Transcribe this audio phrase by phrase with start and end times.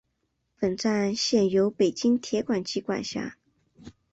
[0.57, 3.37] 本站现由北京铁路局管辖。